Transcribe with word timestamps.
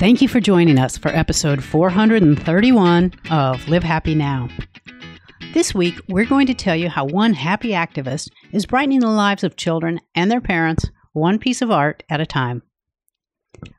Thank 0.00 0.22
you 0.22 0.28
for 0.28 0.40
joining 0.40 0.78
us 0.78 0.96
for 0.96 1.10
episode 1.10 1.62
431 1.62 3.12
of 3.30 3.68
Live 3.68 3.82
Happy 3.82 4.14
Now. 4.14 4.48
This 5.52 5.74
week, 5.74 6.00
we're 6.08 6.24
going 6.24 6.46
to 6.46 6.54
tell 6.54 6.74
you 6.74 6.88
how 6.88 7.04
one 7.04 7.34
happy 7.34 7.72
activist 7.72 8.30
is 8.50 8.64
brightening 8.64 9.00
the 9.00 9.10
lives 9.10 9.44
of 9.44 9.56
children 9.56 10.00
and 10.14 10.30
their 10.30 10.40
parents 10.40 10.90
one 11.12 11.38
piece 11.38 11.60
of 11.60 11.70
art 11.70 12.02
at 12.08 12.18
a 12.18 12.24
time. 12.24 12.62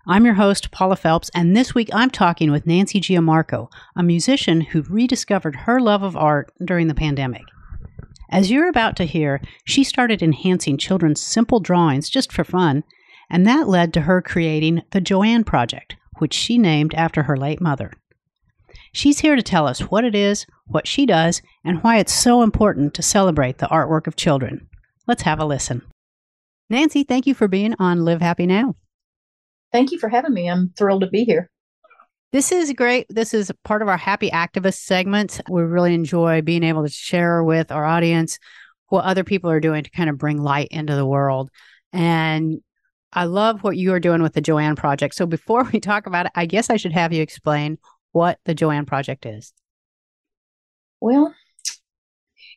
I'm 0.06 0.24
your 0.24 0.36
host, 0.36 0.70
Paula 0.70 0.96
Phelps, 0.96 1.32
and 1.34 1.58
this 1.58 1.74
week 1.74 1.90
I'm 1.92 2.12
talking 2.12 2.52
with 2.52 2.68
Nancy 2.68 3.02
Giammarco, 3.02 3.70
a 3.96 4.04
musician 4.04 4.62
who 4.62 4.84
rediscovered 4.84 5.56
her 5.56 5.80
love 5.80 6.04
of 6.04 6.16
art 6.16 6.52
during 6.64 6.86
the 6.86 6.94
pandemic. 6.94 7.46
As 8.30 8.52
you're 8.52 8.70
about 8.70 8.96
to 8.98 9.06
hear, 9.06 9.42
she 9.66 9.84
started 9.84 10.22
enhancing 10.22 10.78
children's 10.78 11.20
simple 11.20 11.60
drawings 11.60 12.12
just 12.12 12.32
for 12.32 12.44
fun, 12.44 12.84
and 13.28 13.48
that 13.48 13.68
led 13.68 13.92
to 13.96 14.02
her 14.02 14.22
creating 14.22 14.84
the 14.92 15.02
Joanne 15.02 15.44
Project, 15.44 15.96
which 16.22 16.34
she 16.34 16.58
named 16.58 16.94
after 16.94 17.24
her 17.24 17.36
late 17.36 17.60
mother. 17.60 17.92
She's 18.94 19.20
here 19.20 19.36
to 19.36 19.42
tell 19.42 19.68
us 19.68 19.80
what 19.80 20.06
it 20.06 20.16
is, 20.16 20.46
what 20.66 20.88
she 20.88 21.06
does, 21.06 21.42
and 21.66 21.82
why 21.82 21.98
it's 21.98 22.14
so 22.14 22.44
important 22.44 22.94
to 22.94 23.02
celebrate 23.02 23.58
the 23.58 23.68
artwork 23.68 24.06
of 24.06 24.16
children. 24.16 24.68
Let's 25.08 25.24
have 25.24 25.40
a 25.40 25.46
listen. 25.46 25.82
Nancy, 26.70 27.04
thank 27.04 27.26
you 27.26 27.34
for 27.34 27.48
being 27.48 27.74
on 27.80 28.06
Live 28.06 28.22
Happy 28.22 28.46
Now. 28.46 28.76
Thank 29.72 29.92
you 29.92 30.00
for 30.00 30.10
having 30.10 30.34
me. 30.34 30.50
I'm 30.50 30.72
thrilled 30.78 31.02
to 31.02 31.08
be 31.08 31.24
here. 31.24 31.50
This 32.32 32.52
is 32.52 32.72
great. 32.74 33.08
This 33.10 33.34
is 33.34 33.52
part 33.64 33.82
of 33.82 33.88
our 33.88 33.98
Happy 33.98 34.30
Activist 34.30 34.80
segment. 34.80 35.42
We 35.50 35.64
really 35.64 35.94
enjoy 35.94 36.42
being 36.42 36.64
able 36.64 36.84
to 36.84 36.90
share 36.90 37.44
with 37.44 37.72
our 37.72 37.86
audience 37.86 38.40
what 38.88 39.06
other 39.06 39.24
people 39.24 39.50
are 39.50 39.60
doing 39.60 39.84
to 39.84 39.90
kind 39.90 40.10
of 40.10 40.18
bring 40.18 40.38
light 40.38 40.68
into 40.72 40.96
the 40.96 41.06
world. 41.06 41.50
And 41.92 42.62
I 43.14 43.26
love 43.26 43.64
what 43.64 43.78
you 43.78 43.94
are 43.94 44.00
doing 44.00 44.22
with 44.22 44.34
the 44.34 44.42
Joanne 44.42 44.76
Project. 44.76 45.16
So 45.16 45.26
before 45.26 45.64
we 45.74 45.80
talk 45.80 46.08
about 46.08 46.28
it, 46.28 46.32
I 46.36 46.46
guess 46.46 46.70
I 46.70 46.78
should 46.78 46.94
have 46.94 47.14
you 47.14 47.22
explain 47.22 47.78
what 48.12 48.40
the 48.46 48.54
Joanne 48.54 48.86
Project 48.86 49.26
is. 49.26 49.54
Well, 51.00 51.34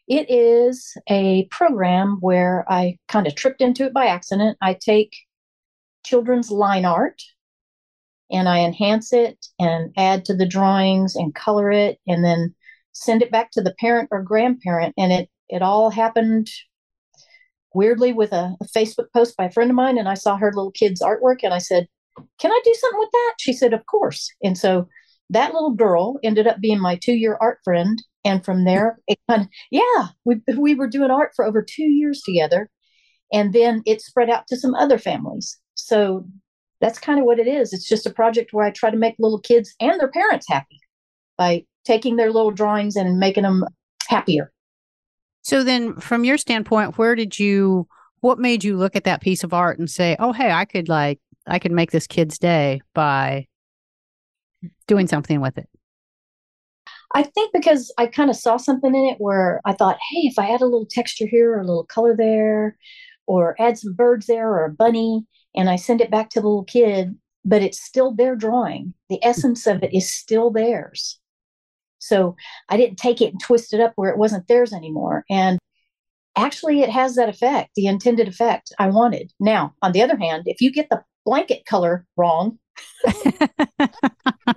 it 0.06 0.27
is 0.29 0.95
a 1.09 1.47
program 1.51 2.19
where 2.20 2.64
I 2.69 2.98
kind 3.09 3.27
of 3.27 3.34
tripped 3.34 3.62
into 3.62 3.84
it 3.87 3.95
by 3.95 4.06
accident. 4.06 4.59
I 4.61 4.75
take 4.75 5.17
children's 6.05 6.51
line 6.51 6.84
art 6.84 7.23
and 8.31 8.48
I 8.48 8.61
enhance 8.61 9.12
it 9.12 9.47
and 9.59 9.92
add 9.97 10.27
to 10.27 10.34
the 10.34 10.47
drawings 10.47 11.17
and 11.17 11.34
color 11.34 11.70
it 11.70 11.98
and 12.07 12.23
then 12.23 12.55
send 12.92 13.23
it 13.23 13.31
back 13.31 13.51
to 13.53 13.62
the 13.62 13.75
parent 13.81 14.09
or 14.12 14.23
grandparent. 14.23 14.95
And 14.98 15.12
it, 15.12 15.31
it 15.48 15.62
all 15.62 15.91
happened 15.91 16.48
weirdly 17.75 18.12
with 18.12 18.33
a, 18.33 18.56
a 18.61 18.64
Facebook 18.67 19.06
post 19.12 19.36
by 19.36 19.47
a 19.47 19.50
friend 19.50 19.70
of 19.70 19.77
mine. 19.77 19.98
And 19.98 20.08
I 20.08 20.14
saw 20.14 20.36
her 20.36 20.53
little 20.55 20.72
kid's 20.72 21.03
artwork 21.03 21.41
and 21.42 21.53
I 21.53 21.58
said, 21.58 21.86
Can 22.41 22.50
I 22.50 22.61
do 22.64 22.75
something 22.75 23.00
with 23.00 23.11
that? 23.12 23.34
She 23.39 23.53
said, 23.53 23.72
Of 23.72 23.86
course. 23.86 24.30
And 24.42 24.56
so 24.56 24.89
that 25.30 25.55
little 25.55 25.72
girl 25.72 26.19
ended 26.22 26.47
up 26.47 26.61
being 26.61 26.80
my 26.80 26.98
two 27.02 27.14
year 27.14 27.36
art 27.41 27.58
friend. 27.64 28.02
And 28.25 28.45
from 28.45 28.64
there, 28.64 28.98
it 29.06 29.19
kind 29.28 29.42
of, 29.42 29.48
yeah, 29.70 30.08
we, 30.25 30.41
we 30.56 30.75
were 30.75 30.89
doing 30.89 31.11
art 31.11 31.33
for 31.36 31.45
over 31.45 31.62
two 31.62 31.84
years 31.84 32.22
together. 32.25 32.70
And 33.33 33.52
then 33.52 33.83
it 33.84 34.00
spread 34.00 34.30
out 34.30 34.47
to 34.48 34.56
some 34.56 34.75
other 34.75 34.98
families. 34.98 35.58
So 35.75 36.27
that's 36.80 36.98
kind 36.98 37.19
of 37.19 37.27
what 37.27 37.39
it 37.39 37.47
is. 37.47 37.72
It's 37.72 37.89
just 37.89 38.06
a 38.06 38.12
project 38.12 38.52
where 38.52 38.64
I 38.64 38.70
try 38.70 38.91
to 38.91 38.97
make 38.97 39.17
little 39.19 39.41
kids 39.41 39.75
and 39.80 40.00
their 40.00 40.11
parents 40.11 40.47
happy 40.48 40.80
by 41.36 41.64
taking 41.84 42.17
their 42.17 42.33
little 42.33 42.50
drawings 42.50 42.97
and 42.97 43.19
making 43.19 43.42
them 43.42 43.64
happier. 44.08 44.52
So 45.45 45.62
then 45.62 46.00
from 46.00 46.25
your 46.25 46.39
standpoint, 46.39 46.97
where 46.98 47.14
did 47.14 47.39
you 47.39 47.87
what 48.20 48.39
made 48.39 48.64
you 48.64 48.78
look 48.78 48.97
at 48.97 49.05
that 49.05 49.20
piece 49.20 49.45
of 49.45 49.53
art 49.53 49.78
and 49.78 49.91
say, 49.91 50.17
"Oh, 50.19 50.33
hey, 50.33 50.51
I 50.51 50.64
could 50.64 50.89
like 50.89 51.20
I 51.47 51.59
could 51.59 51.73
make 51.73 51.91
this 51.91 52.06
kid's 52.06 52.39
day 52.39 52.81
by 52.95 53.47
doing 54.86 55.06
something 55.06 55.42
with 55.42 55.59
it?" 55.59 55.69
I 57.14 57.23
think 57.23 57.53
because 57.53 57.92
I 57.98 58.06
kind 58.06 58.31
of 58.31 58.36
saw 58.36 58.56
something 58.56 58.95
in 58.95 59.05
it 59.05 59.20
where 59.20 59.61
I 59.67 59.74
thought, 59.74 59.98
"Hey, 60.11 60.20
if 60.23 60.39
I 60.39 60.51
add 60.51 60.63
a 60.63 60.67
little 60.67 60.86
texture 60.86 61.27
here 61.27 61.52
or 61.52 61.61
a 61.61 61.67
little 61.67 61.85
color 61.85 62.17
there 62.17 62.77
or 63.27 63.55
add 63.61 63.79
some 63.79 63.92
birds 63.92 64.27
there 64.27 64.48
or 64.51 64.64
a 64.64 64.73
bunny 64.73 65.27
and 65.55 65.69
I 65.69 65.77
send 65.77 66.01
it 66.01 66.11
back 66.11 66.30
to 66.30 66.40
the 66.40 66.46
little 66.48 66.64
kid, 66.64 67.17
but 67.45 67.63
it's 67.63 67.83
still 67.83 68.13
their 68.13 68.35
drawing. 68.35 68.95
The 69.11 69.23
essence 69.23 69.67
of 69.67 69.83
it 69.83 69.92
is 69.92 70.13
still 70.13 70.51
theirs." 70.51 71.20
So 72.05 72.37
I 72.69 72.77
didn't 72.77 72.98
take 72.98 73.20
it 73.20 73.33
and 73.33 73.41
twist 73.41 73.73
it 73.73 73.81
up 73.81 73.92
where 73.97 74.11
it 74.11 74.19
wasn't 74.19 74.47
theirs 74.48 74.73
anymore. 74.73 75.25
And 75.31 75.59
actually, 76.37 76.81
it 76.81 76.91
has 76.91 77.15
that 77.15 77.29
effect, 77.29 77.70
the 77.77 77.87
intended 77.87 78.29
effect 78.29 78.73
I 78.79 78.89
wanted. 78.89 79.33
Now, 79.41 79.75
on 79.83 79.92
the 79.92 80.03
other 80.03 80.17
hand, 80.17 80.45
if 80.47 80.61
you 80.61 80.73
get 80.73 80.89
the 80.91 81.03
blanket 81.25 81.64
color 81.67 82.07
wrong, 82.17 82.59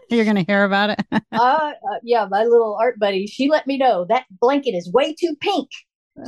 you're 0.10 0.26
going 0.26 0.36
to 0.36 0.46
hear 0.48 0.64
about 0.64 0.92
it. 0.92 1.02
uh, 1.12 1.18
uh, 1.38 1.74
yeah, 2.04 2.28
my 2.30 2.44
little 2.44 2.78
art 2.80 3.00
buddy, 3.00 3.28
she 3.28 3.50
let 3.50 3.68
me 3.68 3.78
know 3.78 4.06
that 4.10 4.26
blanket 4.42 4.72
is 4.72 4.92
way 4.92 5.14
too 5.14 5.36
pink. 5.40 5.70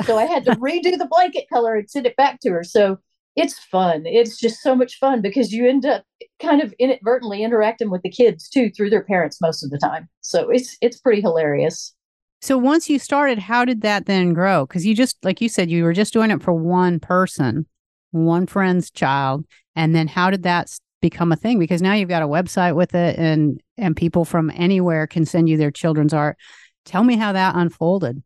So 0.05 0.19
I 0.19 0.25
had 0.25 0.45
to 0.45 0.51
redo 0.51 0.97
the 0.97 1.07
blanket 1.09 1.45
color 1.51 1.75
and 1.75 1.89
send 1.89 2.05
it 2.05 2.15
back 2.15 2.39
to 2.41 2.51
her. 2.51 2.63
So 2.63 2.99
it's 3.35 3.59
fun. 3.59 4.03
It's 4.05 4.37
just 4.37 4.61
so 4.61 4.75
much 4.75 4.97
fun 4.97 5.21
because 5.21 5.51
you 5.51 5.67
end 5.67 5.85
up 5.85 6.03
kind 6.41 6.61
of 6.61 6.73
inadvertently 6.79 7.43
interacting 7.43 7.89
with 7.89 8.01
the 8.01 8.09
kids 8.09 8.49
too 8.49 8.69
through 8.69 8.89
their 8.89 9.03
parents 9.03 9.39
most 9.41 9.63
of 9.63 9.69
the 9.69 9.77
time. 9.77 10.09
So 10.21 10.49
it's 10.49 10.77
it's 10.81 10.99
pretty 10.99 11.21
hilarious. 11.21 11.93
So 12.41 12.57
once 12.57 12.89
you 12.89 12.99
started, 12.99 13.37
how 13.37 13.65
did 13.65 13.81
that 13.81 14.05
then 14.05 14.33
grow? 14.33 14.65
Because 14.65 14.85
you 14.85 14.95
just 14.95 15.17
like 15.23 15.41
you 15.41 15.49
said, 15.49 15.69
you 15.69 15.83
were 15.83 15.93
just 15.93 16.13
doing 16.13 16.31
it 16.31 16.41
for 16.41 16.53
one 16.53 16.99
person, 16.99 17.65
one 18.11 18.47
friend's 18.47 18.89
child, 18.89 19.45
and 19.75 19.95
then 19.95 20.07
how 20.07 20.29
did 20.29 20.43
that 20.43 20.71
become 21.01 21.31
a 21.31 21.37
thing? 21.37 21.59
Because 21.59 21.81
now 21.81 21.93
you've 21.93 22.09
got 22.09 22.23
a 22.23 22.27
website 22.27 22.75
with 22.75 22.95
it, 22.95 23.17
and 23.17 23.61
and 23.77 23.95
people 23.95 24.25
from 24.25 24.51
anywhere 24.55 25.07
can 25.07 25.25
send 25.25 25.49
you 25.49 25.57
their 25.57 25.71
children's 25.71 26.13
art. 26.13 26.37
Tell 26.85 27.03
me 27.03 27.17
how 27.17 27.33
that 27.33 27.55
unfolded. 27.55 28.23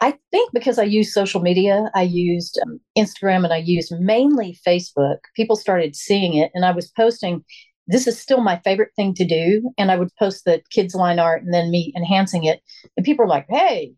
I 0.00 0.14
think 0.30 0.52
because 0.52 0.78
I 0.78 0.84
used 0.84 1.12
social 1.12 1.40
media, 1.40 1.90
I 1.94 2.02
used 2.02 2.58
um, 2.62 2.80
Instagram 2.96 3.44
and 3.44 3.52
I 3.52 3.58
used 3.58 3.92
mainly 3.98 4.58
Facebook, 4.66 5.18
people 5.34 5.56
started 5.56 5.96
seeing 5.96 6.34
it 6.34 6.50
and 6.54 6.64
I 6.64 6.72
was 6.72 6.90
posting. 6.90 7.44
This 7.86 8.06
is 8.06 8.18
still 8.18 8.40
my 8.40 8.60
favorite 8.64 8.90
thing 8.96 9.14
to 9.14 9.24
do. 9.24 9.70
And 9.78 9.90
I 9.90 9.96
would 9.96 10.14
post 10.18 10.44
the 10.44 10.60
kids' 10.70 10.94
line 10.94 11.18
art 11.18 11.42
and 11.42 11.54
then 11.54 11.70
me 11.70 11.92
enhancing 11.96 12.44
it. 12.44 12.60
And 12.96 13.06
people 13.06 13.24
are 13.24 13.28
like, 13.28 13.46
hey, 13.48 13.94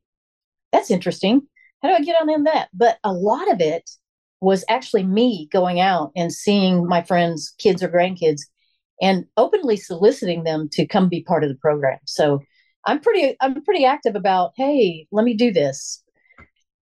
that's 0.73 0.91
interesting. 0.91 1.43
How 1.83 1.89
do 1.89 1.95
I 1.95 2.01
get 2.01 2.21
on 2.21 2.31
in 2.31 2.45
that? 2.45 2.69
But 2.73 2.99
a 3.03 3.13
lot 3.13 3.51
of 3.51 3.61
it 3.61 3.89
was 4.41 4.65
actually 4.69 5.05
me 5.05 5.49
going 5.53 5.81
out 5.81 6.13
and 6.15 6.33
seeing 6.33 6.87
my 6.87 7.03
friends' 7.03 7.55
kids 7.59 7.83
or 7.83 7.89
grandkids 7.89 8.43
and 9.01 9.25
openly 9.37 9.77
soliciting 9.77 10.45
them 10.45 10.69
to 10.73 10.87
come 10.87 11.09
be 11.09 11.23
part 11.23 11.43
of 11.43 11.49
the 11.49 11.57
program. 11.57 11.99
So 12.05 12.41
I'm 12.89 13.01
pretty 13.01 13.37
I'm 13.41 13.63
pretty 13.63 13.85
active 13.85 14.17
about, 14.17 14.53
hey, 14.57 15.07
let 15.13 15.25
me 15.25 15.35
do 15.35 15.53
this. 15.53 16.03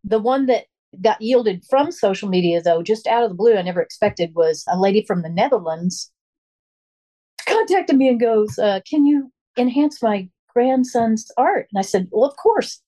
The 0.03 0.19
one 0.19 0.45
that 0.45 0.65
got 1.01 1.21
yielded 1.21 1.63
from 1.69 1.91
social 1.91 2.29
media 2.29 2.61
though, 2.61 2.83
just 2.83 3.07
out 3.07 3.23
of 3.23 3.29
the 3.29 3.35
blue, 3.35 3.55
I 3.55 3.61
never 3.61 3.81
expected 3.81 4.33
was 4.35 4.63
a 4.67 4.79
lady 4.79 5.03
from 5.05 5.23
the 5.23 5.29
Netherlands 5.29 6.11
contacted 7.45 7.95
me 7.95 8.07
and 8.07 8.19
goes, 8.19 8.57
uh, 8.59 8.79
can 8.89 9.05
you 9.05 9.31
enhance 9.57 10.01
my 10.01 10.27
grandson's 10.53 11.31
art? 11.37 11.67
And 11.71 11.79
I 11.79 11.81
said, 11.81 12.07
Well, 12.11 12.29
of 12.29 12.35
course. 12.37 12.81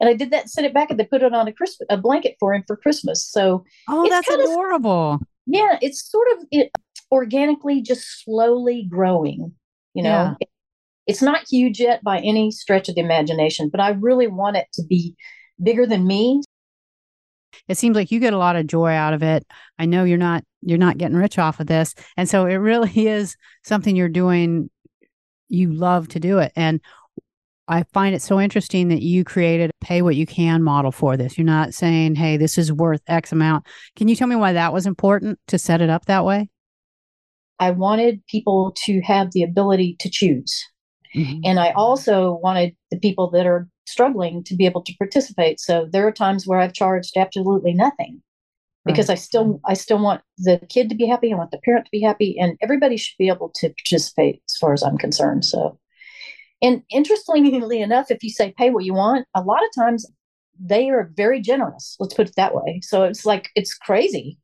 And 0.00 0.08
I 0.08 0.14
did 0.14 0.30
that, 0.30 0.48
sent 0.48 0.66
it 0.66 0.74
back, 0.74 0.90
and 0.90 1.00
they 1.00 1.04
put 1.04 1.22
it 1.22 1.34
on 1.34 1.48
a 1.48 1.52
Christmas 1.52 1.86
a 1.90 1.96
blanket 1.96 2.36
for 2.38 2.54
him 2.54 2.62
for 2.66 2.76
Christmas. 2.76 3.26
So 3.26 3.64
oh, 3.88 4.08
that's 4.08 4.28
adorable. 4.28 5.14
Of, 5.14 5.20
yeah, 5.46 5.78
it's 5.82 6.08
sort 6.08 6.28
of 6.36 6.44
it 6.52 6.70
organically 7.10 7.82
just 7.82 8.24
slowly 8.24 8.86
growing. 8.88 9.52
You 9.94 10.04
know, 10.04 10.36
yeah. 10.40 10.46
It's 11.06 11.22
not 11.22 11.44
huge 11.50 11.80
yet 11.80 12.02
by 12.02 12.18
any 12.20 12.50
stretch 12.50 12.88
of 12.88 12.94
the 12.94 13.00
imagination, 13.00 13.68
but 13.70 13.80
I 13.80 13.90
really 13.90 14.28
want 14.28 14.56
it 14.56 14.66
to 14.74 14.82
be 14.84 15.16
bigger 15.62 15.86
than 15.86 16.06
me. 16.06 16.42
It 17.68 17.76
seems 17.76 17.96
like 17.96 18.10
you 18.10 18.20
get 18.20 18.32
a 18.32 18.38
lot 18.38 18.56
of 18.56 18.66
joy 18.66 18.92
out 18.92 19.12
of 19.12 19.22
it. 19.22 19.46
I 19.78 19.86
know 19.86 20.04
you're 20.04 20.18
not 20.18 20.44
you're 20.62 20.78
not 20.78 20.98
getting 20.98 21.16
rich 21.16 21.38
off 21.38 21.60
of 21.60 21.66
this. 21.66 21.94
And 22.16 22.28
so 22.28 22.46
it 22.46 22.54
really 22.54 23.06
is 23.08 23.36
something 23.64 23.96
you're 23.96 24.08
doing 24.08 24.70
you 25.48 25.72
love 25.72 26.08
to 26.08 26.20
do 26.20 26.38
it. 26.38 26.52
And 26.56 26.80
I 27.68 27.84
find 27.92 28.14
it 28.14 28.22
so 28.22 28.40
interesting 28.40 28.88
that 28.88 29.02
you 29.02 29.22
created 29.22 29.70
a 29.70 29.84
pay 29.84 30.02
what 30.02 30.16
you 30.16 30.26
can 30.26 30.62
model 30.62 30.90
for 30.90 31.16
this. 31.16 31.38
You're 31.38 31.44
not 31.44 31.74
saying, 31.74 32.16
hey, 32.16 32.36
this 32.36 32.58
is 32.58 32.72
worth 32.72 33.02
X 33.06 33.32
amount. 33.32 33.66
Can 33.96 34.08
you 34.08 34.16
tell 34.16 34.28
me 34.28 34.36
why 34.36 34.52
that 34.54 34.72
was 34.72 34.86
important 34.86 35.38
to 35.48 35.58
set 35.58 35.80
it 35.80 35.90
up 35.90 36.06
that 36.06 36.24
way? 36.24 36.48
I 37.58 37.70
wanted 37.70 38.26
people 38.26 38.74
to 38.84 39.00
have 39.02 39.30
the 39.32 39.42
ability 39.44 39.96
to 40.00 40.10
choose. 40.10 40.64
Mm-hmm. 41.14 41.40
And 41.44 41.60
I 41.60 41.70
also 41.72 42.38
wanted 42.42 42.74
the 42.90 42.98
people 42.98 43.30
that 43.30 43.46
are 43.46 43.68
struggling 43.86 44.42
to 44.44 44.56
be 44.56 44.66
able 44.66 44.82
to 44.82 44.96
participate. 44.96 45.60
So 45.60 45.88
there 45.90 46.06
are 46.06 46.12
times 46.12 46.46
where 46.46 46.58
I've 46.58 46.72
charged 46.72 47.16
absolutely 47.16 47.74
nothing 47.74 48.22
because 48.84 49.08
right. 49.08 49.18
I 49.18 49.20
still 49.20 49.60
I 49.66 49.74
still 49.74 49.98
want 49.98 50.22
the 50.38 50.60
kid 50.68 50.88
to 50.88 50.94
be 50.94 51.06
happy, 51.06 51.32
I 51.32 51.36
want 51.36 51.50
the 51.50 51.60
parent 51.64 51.86
to 51.86 51.90
be 51.90 52.00
happy, 52.00 52.36
and 52.38 52.56
everybody 52.62 52.96
should 52.96 53.16
be 53.18 53.28
able 53.28 53.50
to 53.56 53.68
participate 53.68 54.42
as 54.48 54.56
far 54.56 54.72
as 54.72 54.82
I'm 54.82 54.98
concerned. 54.98 55.44
So 55.44 55.78
and 56.62 56.82
interestingly 56.90 57.80
enough, 57.80 58.10
if 58.10 58.22
you 58.22 58.30
say 58.30 58.54
pay 58.56 58.70
what 58.70 58.84
you 58.84 58.94
want, 58.94 59.26
a 59.34 59.42
lot 59.42 59.62
of 59.62 59.70
times 59.74 60.06
they 60.58 60.90
are 60.90 61.10
very 61.14 61.40
generous. 61.40 61.96
Let's 61.98 62.14
put 62.14 62.28
it 62.28 62.36
that 62.36 62.54
way. 62.54 62.80
So 62.82 63.02
it's 63.04 63.26
like 63.26 63.50
it's 63.54 63.74
crazy. 63.74 64.38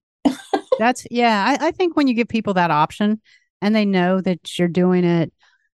That's 0.78 1.06
yeah. 1.10 1.56
I, 1.60 1.68
I 1.68 1.70
think 1.70 1.96
when 1.96 2.06
you 2.06 2.14
give 2.14 2.28
people 2.28 2.54
that 2.54 2.70
option, 2.70 3.20
and 3.60 3.74
they 3.74 3.84
know 3.84 4.20
that 4.20 4.58
you're 4.58 4.68
doing 4.68 5.04
it 5.04 5.32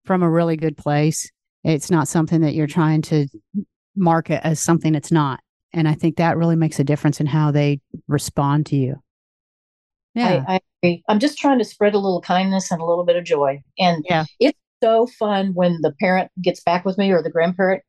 from 0.09 0.23
a 0.23 0.29
really 0.29 0.57
good 0.57 0.75
place. 0.75 1.29
It's 1.63 1.91
not 1.91 2.07
something 2.07 2.41
that 2.41 2.55
you're 2.55 2.65
trying 2.65 3.03
to 3.03 3.27
market 3.95 4.43
as 4.43 4.59
something 4.59 4.95
it's 4.95 5.11
not. 5.11 5.39
And 5.71 5.87
I 5.87 5.93
think 5.93 6.17
that 6.17 6.35
really 6.35 6.55
makes 6.55 6.79
a 6.79 6.83
difference 6.83 7.19
in 7.19 7.27
how 7.27 7.51
they 7.51 7.79
respond 8.07 8.65
to 8.65 8.75
you. 8.75 8.95
Yeah. 10.15 10.43
I, 10.47 10.55
I 10.55 10.59
agree. 10.81 11.03
I'm 11.07 11.19
just 11.19 11.37
trying 11.37 11.59
to 11.59 11.63
spread 11.63 11.93
a 11.93 11.99
little 11.99 12.21
kindness 12.21 12.71
and 12.71 12.81
a 12.81 12.85
little 12.85 13.05
bit 13.05 13.17
of 13.17 13.23
joy. 13.23 13.61
And 13.77 14.03
yeah. 14.09 14.25
it's 14.39 14.57
so 14.81 15.05
fun 15.05 15.51
when 15.53 15.77
the 15.81 15.93
parent 16.01 16.31
gets 16.41 16.63
back 16.63 16.85
with 16.85 16.97
me 16.97 17.11
or 17.11 17.21
the 17.21 17.29
grandparent. 17.29 17.83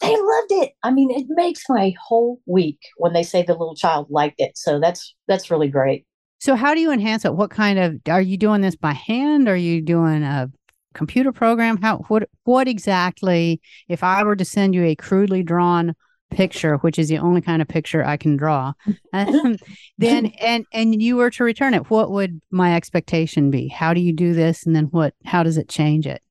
They 0.00 0.16
loved 0.16 0.52
it. 0.52 0.72
I 0.82 0.90
mean, 0.90 1.10
it 1.10 1.26
makes 1.28 1.64
my 1.68 1.92
whole 2.02 2.40
week 2.46 2.78
when 2.96 3.12
they 3.12 3.24
say 3.24 3.42
the 3.42 3.52
little 3.52 3.76
child 3.76 4.06
liked 4.08 4.36
it. 4.38 4.56
So 4.56 4.80
that's 4.80 5.14
that's 5.26 5.50
really 5.50 5.68
great. 5.68 6.06
So 6.38 6.54
how 6.54 6.72
do 6.72 6.80
you 6.80 6.92
enhance 6.92 7.26
it? 7.26 7.34
What 7.34 7.50
kind 7.50 7.78
of 7.78 8.00
are 8.08 8.22
you 8.22 8.38
doing 8.38 8.62
this 8.62 8.74
by 8.74 8.92
hand? 8.94 9.50
Are 9.50 9.56
you 9.56 9.82
doing 9.82 10.22
a 10.22 10.50
computer 10.94 11.32
program? 11.32 11.78
How 11.78 11.98
what 12.08 12.28
what 12.44 12.68
exactly 12.68 13.60
if 13.88 14.02
I 14.02 14.22
were 14.22 14.36
to 14.36 14.44
send 14.44 14.74
you 14.74 14.84
a 14.84 14.96
crudely 14.96 15.42
drawn 15.42 15.94
picture, 16.30 16.76
which 16.78 16.98
is 16.98 17.08
the 17.08 17.18
only 17.18 17.40
kind 17.40 17.62
of 17.62 17.68
picture 17.68 18.04
I 18.04 18.16
can 18.16 18.36
draw, 18.36 18.72
um, 19.12 19.56
then 19.98 20.26
and 20.40 20.66
and 20.72 21.00
you 21.00 21.16
were 21.16 21.30
to 21.30 21.44
return 21.44 21.74
it, 21.74 21.90
what 21.90 22.10
would 22.10 22.40
my 22.50 22.74
expectation 22.74 23.50
be? 23.50 23.68
How 23.68 23.94
do 23.94 24.00
you 24.00 24.12
do 24.12 24.34
this, 24.34 24.66
and 24.66 24.74
then 24.74 24.84
what? 24.86 25.14
How 25.24 25.42
does 25.42 25.56
it 25.56 25.68
change 25.68 26.06
it? 26.06 26.22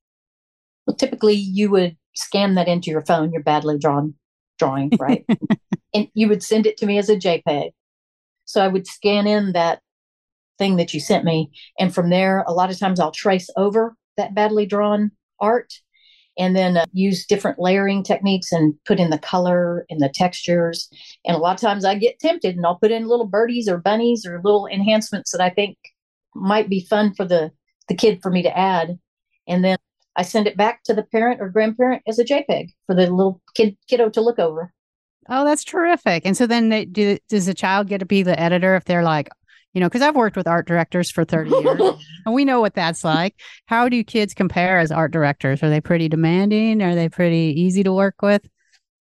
Well, 0.85 0.95
typically 0.95 1.33
you 1.33 1.69
would 1.71 1.97
scan 2.15 2.55
that 2.55 2.67
into 2.67 2.91
your 2.91 3.05
phone, 3.05 3.31
your 3.31 3.43
badly 3.43 3.77
drawn 3.77 4.15
drawing, 4.57 4.91
right? 4.99 5.25
and 5.93 6.07
you 6.13 6.27
would 6.29 6.43
send 6.43 6.65
it 6.65 6.77
to 6.77 6.85
me 6.85 6.97
as 6.97 7.09
a 7.09 7.15
JPEG. 7.15 7.71
So 8.45 8.63
I 8.63 8.69
would 8.69 8.87
scan 8.87 9.27
in 9.27 9.51
that 9.51 9.81
thing 10.57 10.77
that 10.77 10.93
you 10.93 10.99
sent 10.99 11.25
me, 11.25 11.51
and 11.77 11.93
from 11.93 12.09
there, 12.09 12.43
a 12.47 12.53
lot 12.53 12.71
of 12.71 12.79
times 12.79 12.99
I'll 12.99 13.11
trace 13.11 13.49
over 13.55 13.95
that 14.17 14.35
badly 14.35 14.65
drawn 14.65 15.11
art 15.39 15.73
and 16.37 16.55
then 16.55 16.77
uh, 16.77 16.85
use 16.93 17.25
different 17.25 17.59
layering 17.59 18.03
techniques 18.03 18.51
and 18.51 18.75
put 18.85 18.99
in 18.99 19.09
the 19.09 19.17
color 19.17 19.85
and 19.89 20.01
the 20.01 20.09
textures. 20.09 20.89
And 21.25 21.35
a 21.35 21.39
lot 21.39 21.55
of 21.55 21.61
times 21.61 21.83
I 21.83 21.95
get 21.95 22.19
tempted 22.19 22.55
and 22.55 22.65
I'll 22.65 22.77
put 22.77 22.91
in 22.91 23.07
little 23.07 23.25
birdies 23.25 23.67
or 23.67 23.77
bunnies 23.77 24.25
or 24.25 24.41
little 24.43 24.67
enhancements 24.67 25.31
that 25.31 25.41
I 25.41 25.49
think 25.49 25.77
might 26.35 26.69
be 26.69 26.85
fun 26.85 27.13
for 27.15 27.25
the, 27.25 27.51
the 27.87 27.95
kid 27.95 28.19
for 28.21 28.29
me 28.29 28.43
to 28.43 28.55
add. 28.57 28.99
And 29.47 29.63
then 29.63 29.77
I 30.15 30.23
send 30.23 30.47
it 30.47 30.57
back 30.57 30.83
to 30.83 30.93
the 30.93 31.03
parent 31.03 31.41
or 31.41 31.49
grandparent 31.49 32.03
as 32.07 32.19
a 32.19 32.25
JPEG 32.25 32.69
for 32.85 32.95
the 32.95 33.09
little 33.09 33.41
kid 33.55 33.77
kiddo 33.87 34.09
to 34.09 34.21
look 34.21 34.39
over. 34.39 34.73
Oh, 35.29 35.43
that's 35.43 35.63
terrific. 35.63 36.25
And 36.25 36.37
so 36.37 36.47
then 36.47 36.69
they, 36.69 36.85
do, 36.85 37.17
does 37.29 37.47
the 37.47 37.53
child 37.53 37.87
get 37.87 37.99
to 37.99 38.05
be 38.05 38.23
the 38.23 38.39
editor 38.39 38.75
if 38.75 38.85
they're 38.85 39.03
like, 39.03 39.29
you 39.73 39.81
know, 39.81 39.87
because 39.87 40.01
I've 40.01 40.15
worked 40.15 40.35
with 40.35 40.47
art 40.47 40.67
directors 40.67 41.11
for 41.11 41.23
30 41.23 41.49
years 41.49 41.81
and 42.25 42.33
we 42.33 42.45
know 42.45 42.61
what 42.61 42.73
that's 42.73 43.03
like. 43.03 43.35
How 43.67 43.89
do 43.89 44.03
kids 44.03 44.33
compare 44.33 44.79
as 44.79 44.91
art 44.91 45.11
directors? 45.11 45.61
Are 45.61 45.69
they 45.69 45.81
pretty 45.81 46.09
demanding? 46.09 46.81
Are 46.81 46.95
they 46.95 47.09
pretty 47.09 47.53
easy 47.55 47.83
to 47.83 47.93
work 47.93 48.21
with? 48.21 48.47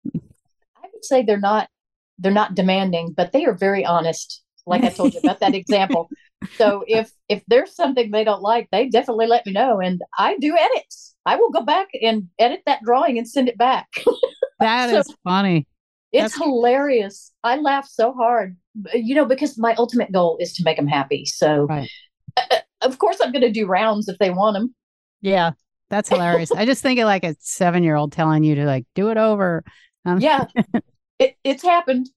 I 0.06 0.88
would 0.94 1.04
say 1.04 1.24
they're 1.24 1.40
not 1.40 1.70
they're 2.20 2.32
not 2.32 2.54
demanding, 2.56 3.14
but 3.16 3.32
they 3.32 3.46
are 3.46 3.54
very 3.54 3.86
honest. 3.86 4.44
Like 4.66 4.84
I 4.84 4.90
told 4.90 5.14
you 5.14 5.22
about 5.22 5.40
that 5.40 5.56
example. 5.56 6.10
So 6.56 6.84
if 6.88 7.12
if 7.28 7.44
there's 7.48 7.76
something 7.76 8.12
they 8.12 8.24
don't 8.24 8.42
like, 8.42 8.70
they 8.72 8.90
definitely 8.90 9.28
let 9.28 9.46
me 9.46 9.54
know 9.54 9.80
and 9.80 10.02
I 10.18 10.38
do 10.38 10.56
edits. 10.58 11.16
I 11.26 11.36
will 11.36 11.52
go 11.52 11.62
back 11.62 11.88
and 12.02 12.28
edit 12.38 12.62
that 12.66 12.84
drawing 12.84 13.18
and 13.18 13.28
send 13.28 13.50
it 13.50 13.58
back. 13.58 13.88
That 14.60 14.90
so, 14.90 14.98
is 14.98 15.16
funny. 15.24 15.68
It's 16.12 16.34
That's... 16.34 16.44
hilarious. 16.44 17.32
I 17.44 17.58
laugh 17.58 17.88
so 17.88 18.14
hard, 18.14 18.58
you 18.94 19.16
know, 19.16 19.26
because 19.26 19.58
my 19.58 19.76
ultimate 19.76 20.12
goal 20.12 20.38
is 20.40 20.54
to 20.54 20.64
make 20.64 20.78
them 20.78 20.88
happy. 20.88 21.26
So, 21.26 21.66
right. 21.66 21.90
uh, 22.38 22.58
of 22.82 22.98
course, 22.98 23.20
I'm 23.22 23.32
going 23.32 23.44
to 23.44 23.52
do 23.52 23.68
rounds 23.68 24.08
if 24.08 24.18
they 24.18 24.32
want 24.32 24.56
them. 24.56 24.74
Yeah, 25.22 25.52
that's 25.90 26.10
hilarious. 26.10 26.52
I 26.52 26.66
just 26.66 26.82
think 26.82 27.00
of 27.00 27.06
like 27.06 27.24
a 27.24 27.36
seven 27.40 27.84
year 27.84 27.96
old 27.96 28.12
telling 28.12 28.44
you 28.44 28.56
to 28.56 28.66
like 28.66 28.86
do 28.96 29.10
it 29.10 29.18
over. 29.18 29.64
Um, 30.06 30.20
yeah, 30.20 30.46
it, 31.20 31.36
it's 31.44 31.64
happened. 31.64 32.10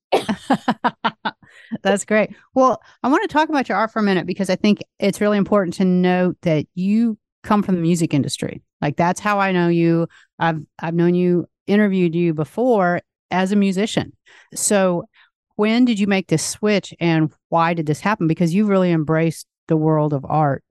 that's 1.82 2.04
great. 2.04 2.30
Well, 2.54 2.80
I 3.02 3.08
want 3.08 3.22
to 3.22 3.32
talk 3.32 3.48
about 3.48 3.68
your 3.68 3.76
art 3.76 3.92
for 3.92 3.98
a 3.98 4.02
minute 4.02 4.26
because 4.26 4.48
I 4.48 4.56
think 4.56 4.82
it's 4.98 5.20
really 5.20 5.38
important 5.38 5.74
to 5.74 5.84
note 5.84 6.36
that 6.42 6.66
you 6.74 7.18
come 7.42 7.62
from 7.62 7.74
the 7.74 7.80
music 7.80 8.14
industry. 8.14 8.62
Like 8.80 8.96
that's 8.96 9.20
how 9.20 9.38
I 9.38 9.52
know 9.52 9.68
you. 9.68 10.06
I've 10.38 10.60
I've 10.78 10.94
known 10.94 11.14
you, 11.14 11.46
interviewed 11.66 12.14
you 12.14 12.34
before, 12.34 13.00
as 13.32 13.50
a 13.50 13.56
musician. 13.56 14.12
So, 14.54 15.04
when 15.56 15.84
did 15.84 15.98
you 15.98 16.06
make 16.06 16.28
this 16.28 16.44
switch 16.44 16.94
and 16.98 17.32
why 17.48 17.74
did 17.74 17.86
this 17.86 18.00
happen? 18.00 18.26
Because 18.26 18.54
you've 18.54 18.68
really 18.68 18.90
embraced 18.90 19.46
the 19.68 19.76
world 19.76 20.12
of 20.12 20.24
art. 20.28 20.64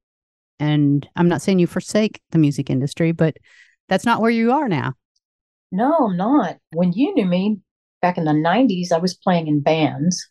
And 0.59 1.07
I'm 1.15 1.27
not 1.27 1.41
saying 1.41 1.59
you 1.59 1.67
forsake 1.67 2.19
the 2.31 2.39
music 2.39 2.69
industry, 2.69 3.11
but 3.11 3.37
that's 3.89 4.05
not 4.05 4.21
where 4.21 4.31
you 4.31 4.51
are 4.51 4.67
now. 4.67 4.93
No, 5.71 5.93
I'm 5.93 6.17
not. 6.17 6.57
When 6.73 6.93
you 6.93 7.13
knew 7.13 7.25
me 7.25 7.59
back 8.01 8.17
in 8.17 8.25
the 8.25 8.31
90s, 8.31 8.91
I 8.91 8.97
was 8.97 9.13
playing 9.15 9.47
in 9.47 9.61
bands. 9.61 10.27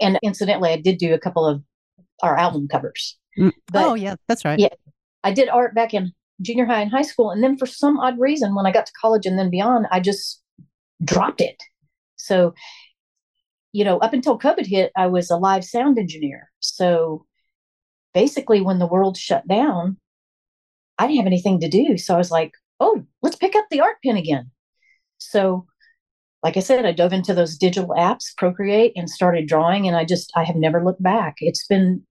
And 0.00 0.18
incidentally, 0.22 0.70
I 0.70 0.80
did 0.80 0.98
do 0.98 1.14
a 1.14 1.18
couple 1.18 1.46
of 1.46 1.62
our 2.22 2.36
album 2.36 2.68
covers. 2.68 3.16
Mm. 3.38 3.52
But, 3.72 3.84
oh, 3.84 3.94
yeah, 3.94 4.16
that's 4.26 4.44
right. 4.44 4.58
Yeah. 4.58 4.68
I 5.24 5.32
did 5.32 5.48
art 5.48 5.74
back 5.74 5.94
in 5.94 6.12
junior 6.40 6.66
high 6.66 6.82
and 6.82 6.90
high 6.90 7.02
school. 7.02 7.30
And 7.30 7.42
then 7.42 7.56
for 7.56 7.66
some 7.66 7.98
odd 7.98 8.18
reason, 8.18 8.54
when 8.54 8.66
I 8.66 8.72
got 8.72 8.86
to 8.86 8.92
college 9.00 9.26
and 9.26 9.38
then 9.38 9.50
beyond, 9.50 9.86
I 9.90 10.00
just 10.00 10.42
dropped 11.02 11.40
it. 11.40 11.62
So, 12.16 12.54
you 13.72 13.84
know, 13.84 13.98
up 13.98 14.12
until 14.12 14.38
COVID 14.38 14.66
hit, 14.66 14.92
I 14.96 15.06
was 15.06 15.30
a 15.30 15.36
live 15.36 15.64
sound 15.64 15.98
engineer. 15.98 16.50
So 16.60 17.26
basically, 18.14 18.60
when 18.60 18.78
the 18.78 18.86
world 18.86 19.16
shut 19.16 19.46
down, 19.46 19.98
I 20.98 21.06
didn't 21.06 21.18
have 21.18 21.26
anything 21.26 21.60
to 21.60 21.68
do. 21.68 21.96
So 21.96 22.14
I 22.14 22.18
was 22.18 22.30
like, 22.30 22.52
oh, 22.80 23.04
let's 23.22 23.36
pick 23.36 23.54
up 23.54 23.66
the 23.70 23.80
art 23.80 23.96
pen 24.04 24.16
again. 24.16 24.50
So, 25.18 25.66
like 26.42 26.56
I 26.56 26.60
said, 26.60 26.86
I 26.86 26.92
dove 26.92 27.12
into 27.12 27.34
those 27.34 27.56
digital 27.56 27.90
apps, 27.90 28.36
Procreate, 28.36 28.92
and 28.96 29.10
started 29.10 29.48
drawing. 29.48 29.86
And 29.86 29.96
I 29.96 30.04
just, 30.04 30.32
I 30.36 30.44
have 30.44 30.56
never 30.56 30.84
looked 30.84 31.02
back. 31.02 31.36
It's 31.40 31.66
been, 31.66 32.04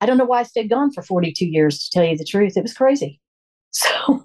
I 0.00 0.06
don't 0.06 0.18
know 0.18 0.24
why 0.24 0.40
I 0.40 0.44
stayed 0.44 0.70
gone 0.70 0.92
for 0.92 1.02
42 1.02 1.46
years, 1.46 1.78
to 1.78 1.90
tell 1.90 2.04
you 2.04 2.16
the 2.16 2.24
truth. 2.24 2.56
It 2.56 2.62
was 2.62 2.74
crazy. 2.74 3.20
So, 3.76 4.24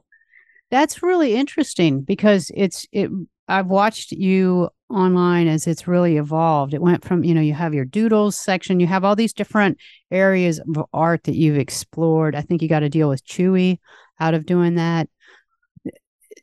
that's 0.69 1.01
really 1.01 1.33
interesting 1.33 2.01
because 2.01 2.51
it's 2.53 2.85
it 2.91 3.09
I've 3.49 3.67
watched 3.67 4.11
you 4.11 4.69
online 4.89 5.47
as 5.47 5.67
it's 5.67 5.87
really 5.87 6.17
evolved. 6.17 6.73
It 6.73 6.81
went 6.81 7.03
from, 7.03 7.23
you 7.23 7.33
know, 7.33 7.41
you 7.41 7.53
have 7.53 7.73
your 7.73 7.85
doodles 7.85 8.37
section, 8.37 8.79
you 8.79 8.87
have 8.87 9.03
all 9.03 9.15
these 9.15 9.33
different 9.33 9.77
areas 10.11 10.59
of 10.59 10.85
art 10.93 11.23
that 11.23 11.35
you've 11.35 11.57
explored. 11.57 12.35
I 12.35 12.41
think 12.41 12.61
you 12.61 12.69
got 12.69 12.79
to 12.79 12.89
deal 12.89 13.09
with 13.09 13.25
Chewy 13.25 13.79
out 14.19 14.33
of 14.33 14.45
doing 14.45 14.75
that. 14.75 15.09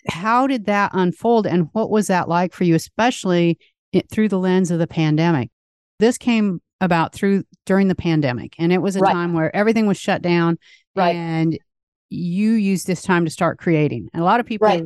How 0.09 0.47
did 0.47 0.67
that 0.67 0.93
unfold 0.95 1.47
and 1.47 1.69
what 1.73 1.91
was 1.91 2.09
that 2.09 2.29
like 2.29 2.53
for 2.53 2.65
you, 2.65 2.75
especially 2.75 3.59
it, 3.93 4.11
through 4.11 4.29
the 4.29 4.39
lens 4.39 4.71
of 4.71 4.79
the 4.79 4.87
pandemic? 4.87 5.51
This 5.99 6.19
came 6.19 6.61
about 6.81 7.13
through 7.13 7.45
during 7.65 7.89
the 7.89 7.95
pandemic 7.95 8.55
and 8.59 8.73
it 8.73 8.83
was 8.83 8.97
a 8.97 9.01
right. 9.01 9.13
time 9.13 9.33
where 9.33 9.55
everything 9.55 9.87
was 9.87 9.97
shut 9.97 10.23
down 10.23 10.59
right. 10.95 11.15
and 11.15 11.59
you 12.11 12.53
used 12.53 12.87
this 12.87 13.03
time 13.03 13.25
to 13.25 13.31
start 13.31 13.59
creating. 13.59 14.09
And 14.13 14.23
a 14.23 14.25
lot 14.25 14.41
of 14.41 14.47
people 14.47 14.67
right 14.67 14.85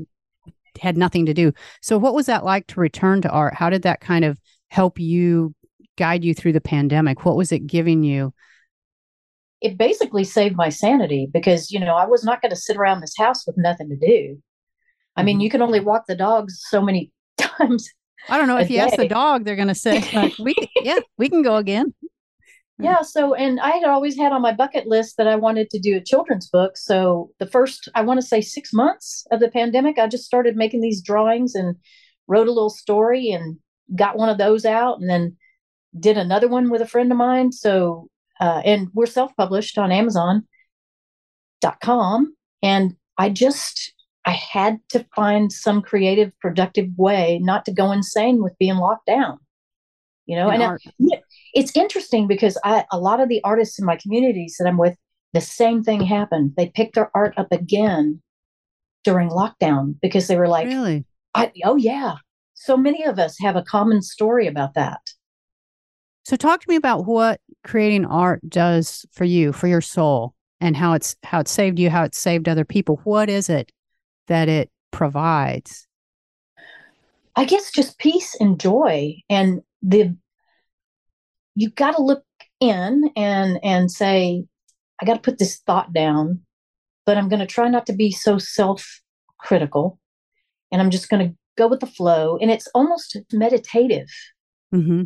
had 0.79 0.97
nothing 0.97 1.27
to 1.27 1.35
do. 1.35 1.53
So, 1.83 1.99
what 1.99 2.15
was 2.15 2.27
that 2.27 2.45
like 2.45 2.67
to 2.69 2.81
return 2.81 3.23
to 3.23 3.31
art? 3.31 3.55
How 3.55 3.71
did 3.71 3.83
that 3.83 4.01
kind 4.01 4.25
of 4.25 4.39
help 4.69 4.99
you 4.99 5.55
guide 5.97 6.25
you 6.25 6.35
through 6.35 6.53
the 6.53 6.61
pandemic? 6.61 7.25
What 7.25 7.37
was 7.37 7.53
it 7.53 7.67
giving 7.67 8.03
you? 8.03 8.33
It 9.61 9.77
basically 9.77 10.25
saved 10.25 10.57
my 10.57 10.71
sanity 10.71 11.29
because, 11.31 11.71
you 11.71 11.79
know, 11.79 11.95
I 11.95 12.07
was 12.07 12.25
not 12.25 12.41
going 12.41 12.51
to 12.51 12.57
sit 12.57 12.77
around 12.77 13.01
this 13.01 13.15
house 13.19 13.47
with 13.47 13.59
nothing 13.59 13.91
to 13.91 13.97
do. 13.97 14.43
I 15.17 15.23
mean, 15.23 15.37
mm-hmm. 15.37 15.43
you 15.43 15.51
can 15.51 15.61
only 15.61 15.81
walk 15.81 16.07
the 16.07 16.15
dogs 16.15 16.63
so 16.69 16.81
many 16.81 17.13
times. 17.39 17.91
I 18.29 18.39
don't 18.39 18.49
know 18.49 18.59
if 18.59 18.71
you 18.71 18.77
day. 18.77 18.83
ask 18.83 18.97
the 18.97 19.09
dog, 19.09 19.45
they're 19.45 19.57
going 19.57 19.69
to 19.69 19.75
say, 19.75 20.05
like, 20.15 20.39
"We, 20.39 20.55
yeah, 20.83 21.01
we 21.17 21.29
can 21.29 21.43
go 21.43 21.57
again." 21.57 21.95
Yeah. 22.83 23.03
So, 23.03 23.35
and 23.35 23.61
I 23.61 23.71
had 23.71 23.85
always 23.85 24.17
had 24.17 24.33
on 24.33 24.43
my 24.43 24.53
bucket 24.53 24.87
list 24.87 25.17
that 25.17 25.27
I 25.27 25.37
wanted 25.37 25.71
to 25.71 25.79
do 25.79 25.97
a 25.97 26.05
children's 26.05 26.49
book. 26.49 26.77
So, 26.77 27.31
the 27.39 27.47
first, 27.47 27.89
I 27.95 28.03
want 28.03 28.21
to 28.21 28.27
say 28.27 28.41
six 28.41 28.73
months 28.73 29.27
of 29.31 29.41
the 29.41 29.51
pandemic, 29.51 29.99
I 29.99 30.07
just 30.07 30.25
started 30.25 30.57
making 30.57 30.81
these 30.81 31.03
drawings 31.03 31.55
and 31.55 31.77
wrote 32.27 32.49
a 32.49 32.53
little 32.53 32.71
story 32.71 33.31
and 33.31 33.59
got 33.95 34.17
one 34.17 34.29
of 34.29 34.39
those 34.39 34.65
out 34.65 35.01
and 35.01 35.11
then 35.11 35.37
did 35.99 36.17
another 36.17 36.49
one 36.49 36.71
with 36.71 36.81
a 36.81 36.87
friend 36.87 37.11
of 37.11 37.19
mine. 37.19 37.53
So, 37.53 38.09
uh, 38.41 38.63
and 38.65 38.89
we're 38.95 39.07
self 39.07 39.35
published 39.37 39.77
on 39.79 39.91
Amazon.com. 39.93 40.47
And 42.63 42.97
I 43.19 43.31
just, 43.31 43.93
I 44.25 44.31
had 44.31 44.79
to 44.91 45.05
find 45.15 45.51
some 45.53 45.83
creative, 45.83 46.33
productive 46.41 46.89
way 46.97 47.41
not 47.43 47.65
to 47.65 47.73
go 47.73 47.91
insane 47.93 48.43
with 48.43 48.57
being 48.59 48.77
locked 48.77 49.07
down. 49.07 49.39
You 50.27 50.37
know, 50.37 50.49
and, 50.49 50.63
and 50.63 50.79
I, 51.13 51.21
it's 51.55 51.77
interesting 51.77 52.27
because 52.27 52.59
I, 52.65 52.85
a 52.93 52.99
lot 52.99 53.21
of 53.21 53.29
the 53.29 53.41
artists 53.45 53.79
in 53.79 53.85
my 53.85 53.97
communities 53.97 54.57
that 54.59 54.69
I'm 54.69 54.79
with, 54.79 54.97
the 55.33 55.41
same 55.41 55.83
thing 55.83 56.01
happened. 56.01 56.55
They 56.57 56.69
picked 56.69 56.95
their 56.95 57.11
art 57.15 57.35
up 57.37 57.53
again 57.53 58.21
during 59.05 59.29
lockdown 59.29 59.95
because 60.03 60.27
they 60.27 60.37
were 60.37 60.49
like, 60.49 60.67
really? 60.67 61.05
oh, 61.65 61.77
yeah. 61.77 62.17
So 62.55 62.77
many 62.77 63.05
of 63.05 63.19
us 63.19 63.39
have 63.41 63.57
a 63.57 63.63
common 63.63 64.03
story 64.03 64.47
about 64.47 64.75
that. 64.75 65.01
So, 66.25 66.37
talk 66.37 66.61
to 66.61 66.69
me 66.69 66.77
about 66.77 67.07
what 67.07 67.41
creating 67.65 68.05
art 68.05 68.41
does 68.49 69.07
for 69.13 69.25
you, 69.25 69.53
for 69.53 69.67
your 69.67 69.81
soul. 69.81 70.35
and 70.61 70.77
how 70.77 70.93
it's 70.93 71.17
how 71.23 71.41
it 71.41 71.49
saved 71.49 71.79
you, 71.79 71.89
how 71.89 72.05
it 72.05 72.15
saved 72.15 72.49
other 72.49 72.67
people. 72.67 73.01
What 73.05 73.31
is 73.31 73.49
it 73.49 73.73
that 74.29 74.49
it 74.49 74.71
provides? 74.91 75.87
I 77.37 77.47
guess 77.47 77.71
just 77.71 77.99
peace 77.99 78.37
and 78.39 78.61
joy 78.61 79.15
and 79.31 79.63
the 79.83 80.15
you 81.61 81.71
got 81.71 81.97
to 81.97 82.03
look 82.03 82.25
in 82.61 83.11
and 83.17 83.59
and 83.63 83.91
say 83.91 84.45
I 85.01 85.07
got 85.07 85.15
to 85.15 85.21
put 85.21 85.39
this 85.39 85.59
thought 85.67 85.93
down, 85.93 86.41
but 87.07 87.17
I'm 87.17 87.29
going 87.29 87.41
to 87.41 87.47
try 87.47 87.69
not 87.69 87.87
to 87.87 87.93
be 87.93 88.11
so 88.11 88.39
self-critical 88.39 89.99
and 90.73 90.81
I'm 90.81 90.91
just 90.91 91.09
going 91.09 91.29
to 91.29 91.37
go 91.57 91.69
with 91.69 91.81
the 91.81 91.87
flow 91.87 92.39
and 92.41 92.51
it's 92.51 92.69
almost 92.75 93.17
meditative. 93.33 94.09
Mm-hmm 94.75 95.05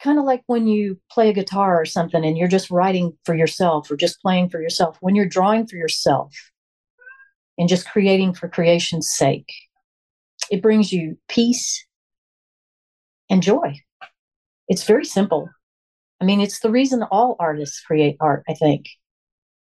kind 0.00 0.18
of 0.18 0.24
like 0.24 0.42
when 0.46 0.66
you 0.68 0.96
play 1.10 1.28
a 1.28 1.32
guitar 1.32 1.80
or 1.80 1.84
something 1.84 2.24
and 2.24 2.38
you're 2.38 2.46
just 2.46 2.70
writing 2.70 3.12
for 3.24 3.34
yourself 3.34 3.90
or 3.90 3.96
just 3.96 4.22
playing 4.22 4.48
for 4.48 4.62
yourself, 4.62 4.96
when 5.00 5.14
you're 5.16 5.26
drawing 5.26 5.66
for 5.66 5.74
yourself 5.76 6.32
and 7.58 7.68
just 7.68 7.90
creating 7.90 8.32
for 8.32 8.48
creation's 8.48 9.10
sake, 9.10 9.52
it 10.50 10.62
brings 10.62 10.92
you 10.92 11.18
peace 11.28 11.84
and 13.28 13.42
joy. 13.42 13.80
It's 14.68 14.84
very 14.84 15.04
simple. 15.04 15.48
I 16.20 16.24
mean, 16.24 16.40
it's 16.40 16.60
the 16.60 16.70
reason 16.70 17.02
all 17.04 17.36
artists 17.38 17.80
create 17.80 18.16
art, 18.20 18.42
I 18.48 18.54
think. 18.54 18.86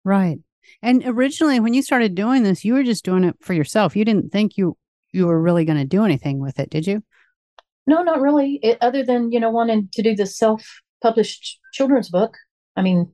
Right. 0.04 0.40
And 0.82 1.04
originally 1.06 1.60
when 1.60 1.74
you 1.74 1.82
started 1.82 2.16
doing 2.16 2.44
this, 2.44 2.64
you 2.66 2.74
were 2.74 2.84
just 2.84 3.06
doing 3.06 3.24
it 3.24 3.36
for 3.42 3.54
yourself. 3.54 3.96
You 3.96 4.06
didn't 4.06 4.32
think 4.32 4.58
you 4.58 4.78
you 5.14 5.28
were 5.28 5.42
really 5.42 5.66
going 5.66 5.78
to 5.78 5.86
do 5.86 6.04
anything 6.04 6.40
with 6.40 6.60
it, 6.60 6.70
did 6.70 6.86
you? 6.86 7.02
No, 7.88 8.04
not 8.04 8.22
really. 8.22 8.60
It, 8.62 8.78
other 8.82 9.04
than 9.04 9.32
you 9.32 9.40
know 9.40 9.50
wanting 9.50 9.90
to 9.94 10.02
do 10.02 10.16
the 10.16 10.26
self-published 10.26 11.60
children's 11.74 12.10
book. 12.10 12.38
I 12.76 12.82
mean, 12.82 13.14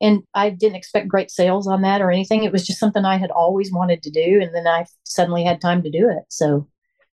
and 0.00 0.22
I 0.34 0.50
didn't 0.50 0.76
expect 0.76 1.08
great 1.08 1.30
sales 1.30 1.66
on 1.66 1.82
that 1.82 2.00
or 2.00 2.10
anything. 2.10 2.44
It 2.44 2.52
was 2.52 2.66
just 2.66 2.78
something 2.78 3.04
I 3.04 3.18
had 3.18 3.30
always 3.30 3.72
wanted 3.72 4.02
to 4.04 4.10
do, 4.10 4.40
and 4.40 4.54
then 4.54 4.66
I 4.66 4.86
suddenly 5.04 5.44
had 5.44 5.60
time 5.60 5.82
to 5.82 5.90
do 5.90 6.08
it. 6.08 6.22
So, 6.28 6.68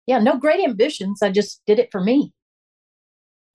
yeah, 0.06 0.18
no 0.18 0.38
great 0.38 0.62
ambitions. 0.62 1.22
I 1.22 1.30
just 1.30 1.62
did 1.66 1.78
it 1.78 1.88
for 1.90 2.02
me. 2.02 2.32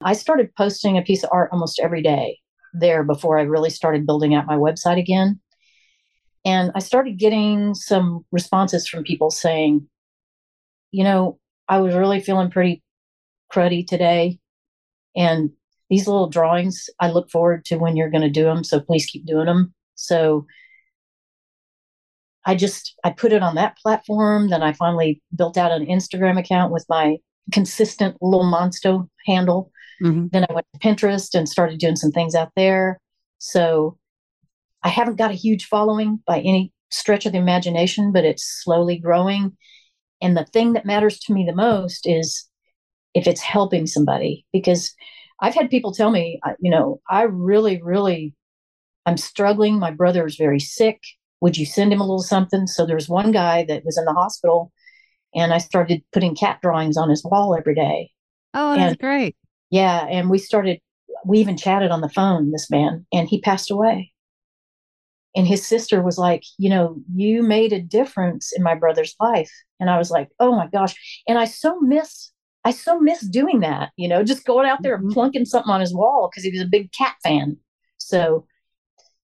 I 0.02 0.14
started 0.14 0.54
posting 0.56 0.96
a 0.96 1.02
piece 1.02 1.22
of 1.22 1.30
art 1.32 1.50
almost 1.52 1.80
every 1.80 2.02
day 2.02 2.38
there 2.72 3.02
before 3.04 3.38
I 3.38 3.42
really 3.42 3.70
started 3.70 4.06
building 4.06 4.34
out 4.34 4.46
my 4.46 4.56
website 4.56 4.98
again. 4.98 5.40
And 6.44 6.72
I 6.74 6.78
started 6.78 7.18
getting 7.18 7.74
some 7.74 8.24
responses 8.32 8.88
from 8.88 9.04
people 9.04 9.30
saying, 9.30 9.88
you 10.90 11.04
know, 11.04 11.38
I 11.68 11.80
was 11.80 11.94
really 11.94 12.20
feeling 12.20 12.50
pretty 12.50 12.82
cruddy 13.52 13.86
today. 13.86 14.38
And 15.14 15.50
these 15.90 16.06
little 16.06 16.28
drawings, 16.28 16.88
I 16.98 17.10
look 17.10 17.30
forward 17.30 17.64
to 17.66 17.76
when 17.76 17.96
you're 17.96 18.10
going 18.10 18.22
to 18.22 18.30
do 18.30 18.44
them. 18.44 18.64
So 18.64 18.80
please 18.80 19.06
keep 19.06 19.26
doing 19.26 19.46
them. 19.46 19.74
So 19.96 20.46
I 22.46 22.54
just 22.54 22.94
I 23.04 23.10
put 23.10 23.32
it 23.32 23.42
on 23.42 23.56
that 23.56 23.76
platform. 23.76 24.48
Then 24.48 24.62
I 24.62 24.72
finally 24.72 25.20
built 25.34 25.58
out 25.58 25.72
an 25.72 25.86
Instagram 25.86 26.38
account 26.38 26.72
with 26.72 26.86
my 26.88 27.18
consistent 27.52 28.16
little 28.22 28.46
Monsto 28.46 29.08
handle. 29.26 29.70
Mm-hmm. 30.02 30.26
Then 30.32 30.46
I 30.48 30.52
went 30.52 30.66
to 30.72 30.80
Pinterest 30.80 31.34
and 31.34 31.48
started 31.48 31.78
doing 31.78 31.96
some 31.96 32.10
things 32.10 32.34
out 32.34 32.50
there. 32.56 32.98
So 33.38 33.98
I 34.82 34.88
haven't 34.88 35.16
got 35.16 35.30
a 35.30 35.34
huge 35.34 35.66
following 35.66 36.20
by 36.26 36.40
any 36.40 36.72
stretch 36.90 37.26
of 37.26 37.32
the 37.32 37.38
imagination, 37.38 38.12
but 38.12 38.24
it's 38.24 38.62
slowly 38.62 38.98
growing. 38.98 39.56
And 40.20 40.36
the 40.36 40.44
thing 40.44 40.74
that 40.74 40.86
matters 40.86 41.18
to 41.20 41.32
me 41.32 41.44
the 41.44 41.54
most 41.54 42.06
is 42.06 42.48
if 43.14 43.26
it's 43.26 43.40
helping 43.40 43.86
somebody 43.86 44.46
because 44.52 44.94
I've 45.40 45.54
had 45.54 45.70
people 45.70 45.92
tell 45.92 46.10
me, 46.10 46.40
you 46.60 46.70
know, 46.70 47.00
I 47.08 47.22
really, 47.22 47.80
really, 47.82 48.34
I'm 49.06 49.16
struggling. 49.16 49.78
My 49.78 49.90
brother 49.90 50.26
is 50.26 50.36
very 50.36 50.60
sick. 50.60 51.00
Would 51.40 51.56
you 51.56 51.64
send 51.64 51.92
him 51.92 52.00
a 52.00 52.04
little 52.04 52.22
something? 52.22 52.66
So 52.66 52.84
there's 52.84 53.08
one 53.08 53.32
guy 53.32 53.64
that 53.66 53.84
was 53.84 53.96
in 53.96 54.04
the 54.04 54.12
hospital, 54.12 54.70
and 55.34 55.54
I 55.54 55.58
started 55.58 56.02
putting 56.12 56.36
cat 56.36 56.58
drawings 56.60 56.98
on 56.98 57.08
his 57.08 57.24
wall 57.24 57.56
every 57.56 57.74
day. 57.74 58.10
Oh, 58.52 58.76
that's 58.76 58.90
and, 58.90 58.98
great. 58.98 59.36
Yeah, 59.70 60.06
and 60.06 60.30
we 60.30 60.38
started. 60.38 60.80
We 61.24 61.38
even 61.38 61.56
chatted 61.56 61.90
on 61.90 62.00
the 62.00 62.08
phone. 62.08 62.50
This 62.50 62.70
man, 62.70 63.06
and 63.12 63.28
he 63.28 63.40
passed 63.40 63.70
away. 63.70 64.12
And 65.36 65.46
his 65.46 65.64
sister 65.64 66.02
was 66.02 66.18
like, 66.18 66.42
you 66.58 66.68
know, 66.68 66.96
you 67.14 67.44
made 67.44 67.72
a 67.72 67.80
difference 67.80 68.52
in 68.52 68.64
my 68.64 68.74
brother's 68.74 69.14
life. 69.20 69.52
And 69.78 69.88
I 69.88 69.96
was 69.96 70.10
like, 70.10 70.28
oh 70.40 70.56
my 70.56 70.66
gosh. 70.66 71.22
And 71.28 71.38
I 71.38 71.44
so 71.44 71.78
miss 71.80 72.32
I 72.64 72.72
so 72.72 72.98
miss 73.00 73.20
doing 73.20 73.60
that, 73.60 73.90
you 73.96 74.08
know, 74.08 74.22
just 74.22 74.44
going 74.44 74.68
out 74.68 74.82
there 74.82 74.96
mm-hmm. 74.96 75.06
and 75.06 75.14
plunking 75.14 75.44
something 75.46 75.70
on 75.70 75.80
his 75.80 75.94
wall 75.94 76.28
because 76.30 76.44
he 76.44 76.50
was 76.50 76.60
a 76.60 76.66
big 76.66 76.92
cat 76.92 77.14
fan. 77.22 77.56
So 77.98 78.46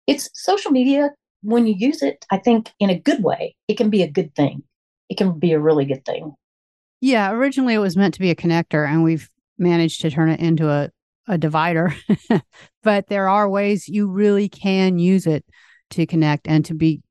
it's 0.08 0.30
social 0.34 0.72
media 0.72 1.12
when 1.42 1.68
you 1.68 1.76
use 1.78 2.02
it, 2.02 2.26
I 2.32 2.38
think 2.38 2.72
in 2.80 2.90
a 2.90 2.98
good 2.98 3.24
way, 3.24 3.56
it 3.68 3.78
can 3.78 3.90
be 3.90 4.02
a 4.02 4.10
good 4.10 4.34
thing. 4.36 4.64
It 5.10 5.18
can 5.18 5.38
be 5.38 5.52
a 5.52 5.60
really 5.60 5.86
good 5.86 6.04
thing. 6.06 6.34
Yeah, 7.02 7.32
originally 7.32 7.76
it 7.76 7.80
was 7.80 7.96
meant 7.96 8.16
to 8.16 8.20
be 8.20 8.32
a 8.32 8.36
connector 8.36 8.88
and 8.88 9.04
we've 9.04 9.30
managed 9.58 10.02
to 10.02 10.12
turn 10.12 10.30
it 10.30 10.40
into 10.40 10.70
a, 10.70 10.90
a 11.28 11.38
divider. 11.38 11.96
but 12.84 13.08
there 13.08 13.30
are 13.30 13.50
ways 13.50 13.88
you 13.88 14.08
really 14.10 14.50
can 14.50 15.00
use 15.00 15.28
it 15.28 15.46
to 15.92 16.06
connect 16.06 16.48
and 16.48 16.66
to 16.66 16.74
be 16.74 17.02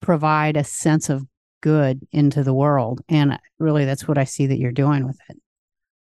provide 0.00 0.56
a 0.56 0.64
sense 0.64 1.08
of 1.08 1.24
good 1.60 2.06
into 2.12 2.42
the 2.42 2.54
world. 2.54 3.00
And 3.08 3.38
really 3.58 3.84
that's 3.84 4.06
what 4.06 4.18
I 4.18 4.24
see 4.24 4.46
that 4.46 4.58
you're 4.58 4.72
doing 4.72 5.06
with 5.06 5.18
it. 5.28 5.38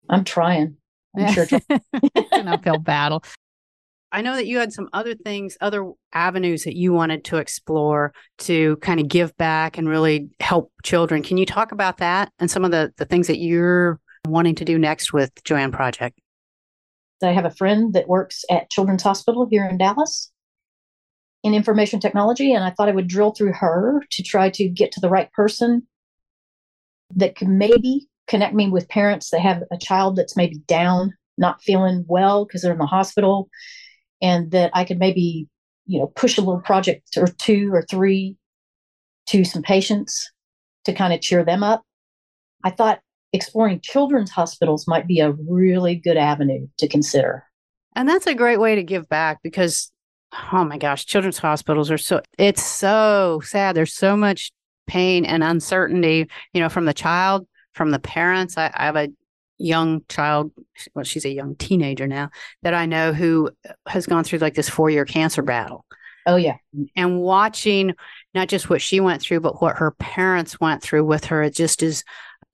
I'm 0.09 0.25
trying. 0.25 0.77
I'm 1.17 1.33
sure. 1.33 1.47
an 2.33 2.49
uphill 2.49 2.79
battle. 2.83 3.25
I 4.11 4.23
know 4.23 4.37
that 4.37 4.47
you 4.47 4.59
had 4.59 4.73
some 4.73 4.89
other 4.93 5.15
things, 5.15 5.59
other 5.61 5.91
avenues 6.15 6.65
that 6.65 6.77
you 6.77 6.95
wanted 6.95 7.25
to 7.25 7.37
explore 7.37 8.15
to 8.39 8.77
kind 8.77 9.01
of 9.01 9.09
give 9.09 9.37
back 9.37 9.77
and 9.77 9.87
really 9.89 10.31
help 10.41 10.73
children. 10.83 11.23
Can 11.23 11.37
you 11.37 11.45
talk 11.45 11.73
about 11.73 11.99
that 11.99 12.33
and 12.39 12.51
some 12.51 12.65
of 12.65 12.71
the, 12.71 12.93
the 12.97 13.05
things 13.05 13.27
that 13.27 13.39
you're 13.39 14.01
wanting 14.29 14.55
to 14.57 14.65
do 14.65 14.79
next 14.79 15.13
with 15.13 15.33
Joanne 15.45 15.73
Project? 15.73 16.19
I 17.23 17.33
have 17.33 17.45
a 17.45 17.51
friend 17.51 17.93
that 17.95 18.09
works 18.09 18.45
at 18.51 18.71
Children's 18.71 19.03
Hospital 19.03 19.47
here 19.51 19.65
in 19.65 19.79
Dallas 19.79 20.31
in 21.43 21.55
information 21.55 22.01
technology, 22.01 22.53
and 22.53 22.65
I 22.65 22.71
thought 22.71 22.89
I 22.89 22.93
would 22.93 23.09
drill 23.09 23.33
through 23.33 23.53
her 23.55 24.03
to 24.11 24.23
try 24.23 24.51
to 24.51 24.69
get 24.69 24.93
to 24.93 25.01
the 25.01 25.09
right 25.09 25.31
person 25.33 25.87
that 27.15 27.37
could 27.37 27.49
maybe 27.49 28.07
connect 28.27 28.55
me 28.55 28.69
with 28.69 28.89
parents 28.89 29.31
that 29.31 29.41
have 29.41 29.63
a 29.73 29.79
child 29.79 30.17
that's 30.17 30.37
maybe 30.37 30.59
down, 30.67 31.15
not 31.37 31.63
feeling 31.63 32.05
well 32.07 32.45
because 32.45 32.63
they're 32.63 32.73
in 32.73 32.79
the 32.79 32.87
hospital, 32.87 33.49
and 34.21 34.51
that 34.51 34.71
I 34.75 34.85
could 34.85 34.99
maybe, 34.99 35.49
you 35.87 35.99
know, 35.99 36.09
push 36.09 36.39
a 36.39 36.41
little 36.41 36.61
project 36.61 37.17
or 37.17 37.27
two 37.27 37.71
or 37.73 37.83
three 37.83 38.37
to 39.29 39.45
some 39.45 39.63
patients 39.63 40.31
to 40.85 40.93
kind 40.93 41.13
of 41.13 41.21
cheer 41.21 41.45
them 41.45 41.63
up. 41.63 41.83
I 42.65 42.71
thought 42.71 43.01
exploring 43.33 43.81
children's 43.83 44.31
hospitals 44.31 44.87
might 44.87 45.07
be 45.07 45.21
a 45.21 45.33
really 45.33 45.95
good 45.95 46.17
avenue 46.17 46.67
to 46.79 46.89
consider. 46.89 47.45
And 47.95 48.09
that's 48.09 48.27
a 48.27 48.35
great 48.35 48.59
way 48.59 48.75
to 48.75 48.83
give 48.83 49.09
back 49.09 49.39
because 49.43 49.91
oh 50.53 50.65
my 50.65 50.77
gosh, 50.77 51.07
children's 51.07 51.39
hospitals 51.39 51.91
are 51.91 51.99
so 51.99 52.21
it's 52.39 52.63
so 52.63 53.41
sad. 53.45 53.75
There's 53.75 53.95
so 53.95 54.17
much 54.17 54.53
pain 54.87 55.25
and 55.25 55.43
uncertainty, 55.43 56.29
you 56.53 56.61
know, 56.61 56.69
from 56.69 56.85
the 56.85 56.95
child 56.95 57.47
from 57.79 57.93
the 57.93 57.99
parents. 57.99 58.59
I, 58.59 58.71
I 58.75 58.85
have 58.87 58.97
a 58.97 59.09
young 59.57 60.03
child, 60.09 60.53
well, 60.95 61.05
she's 61.05 61.25
a 61.25 61.33
young 61.33 61.57
teenager 61.57 62.07
now, 62.07 62.31
that 62.63 62.75
I 62.75 62.85
know 62.85 63.13
who 63.13 63.51
has 63.87 64.05
gone 64.05 64.25
through 64.25 64.41
like 64.41 64.55
this 64.55 64.69
four 64.69 64.91
year 64.91 65.07
cancer 65.07 65.43
battle. 65.43 65.87
Oh, 66.27 66.37
yeah. 66.37 66.57
And 66.95 67.21
watching 67.21 67.95
not 68.35 68.49
just 68.49 68.69
what 68.69 68.83
she 68.83 69.01
went 69.01 69.23
through, 69.23 69.41
but 69.41 69.63
what 69.63 69.79
her 69.79 69.93
parents 69.93 70.61
went 70.61 70.83
through 70.83 71.07
with 71.07 71.25
her, 71.27 71.43
it 71.43 71.55
just 71.55 71.83
is 71.83 72.05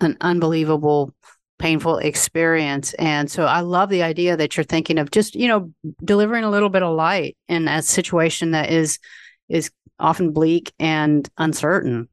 an 0.05 0.17
unbelievable 0.21 1.15
painful 1.59 1.99
experience. 1.99 2.95
And 2.95 3.31
so 3.31 3.45
i 3.45 3.61
love 3.61 3.89
the 3.89 4.03
idea 4.03 4.37
that 4.37 4.57
you're 4.57 4.65
thinking 4.65 4.99
of 4.99 5.11
just 5.11 5.35
you 5.35 5.49
know 5.49 5.73
delivering 6.05 6.45
a 6.45 6.51
little 6.51 6.69
bit 6.69 6.83
of 6.83 6.95
light 6.95 7.37
in 7.49 7.69
a 7.69 7.83
situation 7.83 8.53
that 8.53 8.71
is 8.71 8.99
is 9.49 9.71
often 9.99 10.33
bleak 10.33 10.73
and 10.79 11.29
uncertain. 11.39 12.09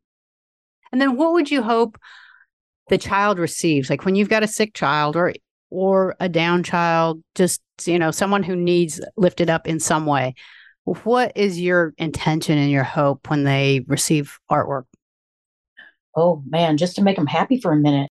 And 0.91 1.01
then 1.01 1.15
what 1.15 1.33
would 1.33 1.50
you 1.50 1.62
hope 1.62 1.98
the 2.89 2.98
child 2.98 3.39
receives? 3.39 3.89
Like 3.89 4.05
when 4.05 4.15
you've 4.15 4.29
got 4.29 4.43
a 4.43 4.48
sick 4.48 4.74
child 4.74 5.15
or 5.15 5.33
or 5.71 6.15
a 6.19 6.29
down 6.29 6.62
child 6.62 7.24
just 7.33 7.62
you 7.86 7.98
know 7.98 8.12
someone 8.12 8.43
who 8.43 8.55
needs 8.55 9.01
lifted 9.17 9.50
up 9.50 9.67
in 9.67 9.79
some 9.79 10.05
way 10.05 10.36
what 10.83 11.31
is 11.36 11.60
your 11.60 11.93
intention 11.98 12.57
and 12.57 12.69
your 12.69 12.83
hope 12.83 13.29
when 13.29 13.43
they 13.43 13.83
receive 13.88 14.38
artwork 14.51 14.83
oh 16.15 16.44
man 16.48 16.77
just 16.77 16.96
to 16.96 17.03
make 17.03 17.15
them 17.15 17.27
happy 17.27 17.60
for 17.60 17.72
a 17.72 17.77
minute. 17.77 18.10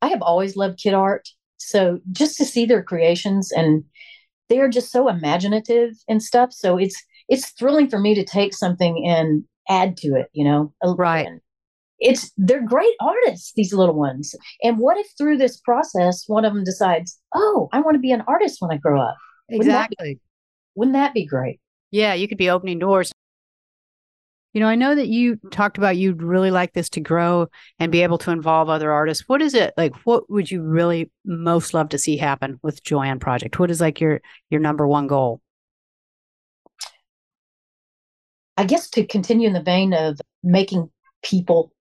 I 0.00 0.08
have 0.08 0.22
always 0.22 0.56
loved 0.56 0.78
kid 0.78 0.94
art 0.94 1.28
so 1.56 2.00
just 2.12 2.36
to 2.38 2.44
see 2.44 2.64
their 2.64 2.82
creations 2.82 3.50
and 3.50 3.84
they 4.48 4.60
are 4.60 4.68
just 4.68 4.92
so 4.92 5.08
imaginative 5.08 5.90
and 6.08 6.22
stuff 6.22 6.52
so 6.52 6.78
it's 6.78 7.02
it's 7.28 7.50
thrilling 7.50 7.88
for 7.88 7.98
me 7.98 8.14
to 8.14 8.24
take 8.24 8.54
something 8.54 9.04
and 9.06 9.42
add 9.68 9.96
to 9.96 10.14
it 10.14 10.28
you 10.32 10.44
know 10.44 10.72
right. 10.96 11.26
and 11.26 11.40
it's 11.98 12.30
they're 12.36 12.64
great 12.64 12.94
artists 13.00 13.52
these 13.56 13.74
little 13.74 13.96
ones 13.96 14.36
and 14.62 14.78
what 14.78 14.96
if 14.96 15.08
through 15.18 15.36
this 15.36 15.56
process 15.56 16.24
one 16.28 16.44
of 16.44 16.54
them 16.54 16.62
decides 16.62 17.18
oh 17.34 17.68
i 17.72 17.80
want 17.80 17.96
to 17.96 18.00
be 18.00 18.12
an 18.12 18.22
artist 18.28 18.58
when 18.60 18.70
i 18.70 18.76
grow 18.76 19.00
up. 19.00 19.16
Exactly 19.48 19.96
wouldn't 19.98 19.98
that 19.98 20.04
be, 20.04 20.20
wouldn't 20.78 20.94
that 20.94 21.12
be 21.12 21.26
great? 21.26 21.60
Yeah, 21.90 22.14
you 22.14 22.28
could 22.28 22.38
be 22.38 22.50
opening 22.50 22.78
doors. 22.78 23.10
You 24.54 24.60
know, 24.60 24.68
I 24.68 24.76
know 24.76 24.94
that 24.94 25.08
you 25.08 25.36
mm. 25.36 25.50
talked 25.50 25.78
about 25.78 25.96
you'd 25.96 26.22
really 26.22 26.50
like 26.50 26.72
this 26.72 26.88
to 26.90 27.00
grow 27.00 27.48
and 27.78 27.92
be 27.92 27.98
mm-hmm. 27.98 28.04
able 28.04 28.18
to 28.18 28.30
involve 28.30 28.68
other 28.68 28.90
artists. 28.90 29.24
What 29.26 29.42
is 29.42 29.54
it 29.54 29.74
like? 29.76 29.94
What 30.04 30.30
would 30.30 30.50
you 30.50 30.62
really 30.62 31.10
most 31.24 31.74
love 31.74 31.90
to 31.90 31.98
see 31.98 32.16
happen 32.16 32.58
with 32.62 32.82
Joanne 32.82 33.20
Project? 33.20 33.58
What 33.58 33.70
is 33.70 33.80
like 33.80 34.00
your 34.00 34.20
your 34.50 34.60
number 34.60 34.86
one 34.86 35.06
goal? 35.06 35.40
I 38.56 38.64
guess 38.64 38.90
to 38.90 39.06
continue 39.06 39.46
in 39.46 39.52
the 39.52 39.62
vein 39.62 39.92
of 39.92 40.18
making 40.42 40.90
people 41.22 41.72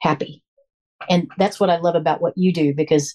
happy. 0.00 0.42
And 1.08 1.30
that's 1.38 1.60
what 1.60 1.70
I 1.70 1.78
love 1.78 1.94
about 1.94 2.20
what 2.20 2.32
you 2.36 2.52
do 2.52 2.74
because, 2.74 3.14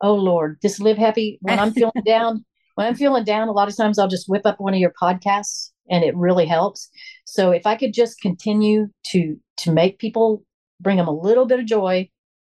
oh 0.00 0.14
Lord, 0.14 0.58
just 0.60 0.80
live 0.80 0.98
happy. 0.98 1.38
When 1.40 1.58
I'm 1.58 1.72
feeling 1.72 1.92
down, 2.06 2.44
when 2.74 2.86
I'm 2.86 2.96
feeling 2.96 3.24
down, 3.24 3.48
a 3.48 3.52
lot 3.52 3.68
of 3.68 3.76
times 3.76 3.98
I'll 3.98 4.08
just 4.08 4.28
whip 4.28 4.42
up 4.44 4.60
one 4.60 4.74
of 4.74 4.80
your 4.80 4.92
podcasts 5.00 5.69
and 5.88 6.04
it 6.04 6.16
really 6.16 6.46
helps. 6.46 6.90
So 7.24 7.50
if 7.50 7.66
I 7.66 7.76
could 7.76 7.94
just 7.94 8.20
continue 8.20 8.88
to 9.08 9.36
to 9.58 9.72
make 9.72 9.98
people 9.98 10.44
bring 10.80 10.96
them 10.96 11.08
a 11.08 11.12
little 11.12 11.46
bit 11.46 11.60
of 11.60 11.66
joy 11.66 12.08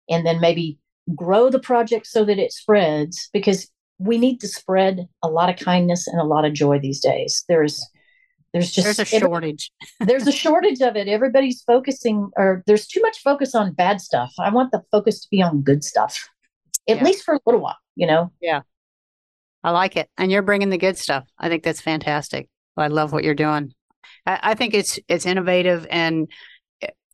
and 0.08 0.26
then 0.26 0.40
maybe 0.40 0.78
grow 1.14 1.50
the 1.50 1.58
project 1.58 2.06
so 2.06 2.24
that 2.24 2.38
it 2.38 2.52
spreads 2.52 3.30
because 3.32 3.70
we 3.98 4.18
need 4.18 4.38
to 4.40 4.48
spread 4.48 5.08
a 5.22 5.28
lot 5.28 5.50
of 5.50 5.56
kindness 5.56 6.06
and 6.06 6.20
a 6.20 6.24
lot 6.24 6.44
of 6.44 6.52
joy 6.52 6.78
these 6.78 7.00
days. 7.00 7.44
There's 7.48 7.84
there's 8.52 8.70
just 8.70 8.84
there's 8.84 8.98
a 8.98 9.04
shortage. 9.04 9.70
there's 10.00 10.26
a 10.26 10.32
shortage 10.32 10.80
of 10.80 10.96
it. 10.96 11.08
Everybody's 11.08 11.62
focusing, 11.62 12.30
or 12.36 12.62
there's 12.66 12.86
too 12.86 13.00
much 13.02 13.20
focus 13.20 13.54
on 13.54 13.74
bad 13.74 14.00
stuff. 14.00 14.32
I 14.38 14.50
want 14.50 14.72
the 14.72 14.82
focus 14.90 15.20
to 15.20 15.28
be 15.30 15.42
on 15.42 15.62
good 15.62 15.84
stuff, 15.84 16.28
at 16.88 16.96
yeah. 16.98 17.04
least 17.04 17.24
for 17.24 17.34
a 17.34 17.40
little 17.44 17.60
while. 17.60 17.76
You 17.94 18.06
know. 18.06 18.32
Yeah, 18.40 18.62
I 19.62 19.70
like 19.72 19.96
it, 19.96 20.08
and 20.16 20.32
you're 20.32 20.42
bringing 20.42 20.70
the 20.70 20.78
good 20.78 20.96
stuff. 20.96 21.24
I 21.38 21.48
think 21.48 21.62
that's 21.62 21.80
fantastic. 21.80 22.48
I 22.80 22.88
love 22.88 23.12
what 23.12 23.24
you're 23.24 23.34
doing. 23.34 23.72
I, 24.26 24.38
I 24.42 24.54
think 24.54 24.74
it's 24.74 24.98
it's 25.08 25.26
innovative 25.26 25.86
and 25.90 26.28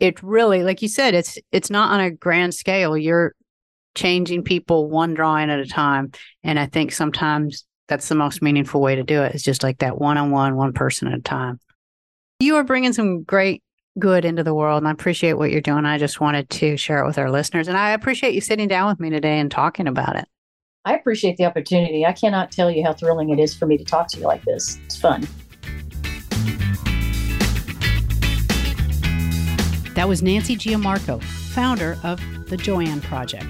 it 0.00 0.23
really, 0.23 0.62
like 0.62 0.83
you 0.83 0.88
said, 0.88 1.14
it's 1.14 1.38
it's 1.52 1.71
not 1.71 1.92
on 1.92 2.00
a 2.00 2.11
grand 2.11 2.54
scale. 2.54 2.97
You're 2.97 3.35
changing 3.94 4.42
people 4.42 4.88
one 4.88 5.14
drawing 5.14 5.50
at 5.50 5.61
a 5.61 5.66
time, 5.66 6.12
and 6.42 6.59
I 6.59 6.66
think 6.66 6.92
sometimes 6.92 7.64
that's 7.88 8.09
the 8.09 8.14
most 8.14 8.42
meaningful 8.42 8.80
way 8.80 8.97
to 8.97 9.02
do 9.02 9.23
it. 9.23 9.35
It's 9.35 9.44
just 9.44 9.62
like 9.62 9.78
that 9.78 9.99
one 9.99 10.18
on 10.18 10.30
one, 10.30 10.56
one 10.56 10.73
person 10.73 11.09
at 11.09 11.18
a 11.18 11.23
time. 11.23 11.61
You 12.40 12.56
are 12.56 12.64
bringing 12.64 12.92
some 12.92 13.23
great 13.23 13.62
good 13.99 14.25
into 14.25 14.42
the 14.42 14.54
world, 14.54 14.78
and 14.78 14.88
I 14.88 14.90
appreciate 14.90 15.35
what 15.35 15.50
you're 15.50 15.61
doing. 15.61 15.85
I 15.85 15.99
just 15.99 16.21
wanted 16.21 16.50
to 16.50 16.76
share 16.76 16.99
it 16.99 17.06
with 17.06 17.18
our 17.18 17.30
listeners, 17.30 17.68
and 17.68 17.76
I 17.76 17.90
appreciate 17.90 18.35
you 18.35 18.40
sitting 18.40 18.68
down 18.68 18.88
with 18.88 19.00
me 19.00 19.11
today 19.11 19.38
and 19.38 19.50
talking 19.50 19.87
about 19.87 20.16
it. 20.16 20.26
I 20.85 20.94
appreciate 20.94 21.37
the 21.38 21.47
opportunity. 21.47 22.04
I 22.04 22.12
cannot 22.12 22.50
tell 22.50 22.71
you 22.71 22.85
how 22.85 22.92
thrilling 22.92 23.30
it 23.30 23.38
is 23.38 23.54
for 23.54 23.66
me 23.66 23.78
to 23.78 23.85
talk 23.85 24.09
to 24.09 24.18
you 24.18 24.25
like 24.25 24.44
this. 24.44 24.78
It's 24.85 24.97
fun. 24.97 25.26
That 29.95 30.09
was 30.09 30.23
Nancy 30.23 30.57
Giammarco, 30.57 31.23
founder 31.23 31.97
of 32.03 32.21
the 32.49 32.57
Joanne 32.57 33.01
Project. 33.01 33.47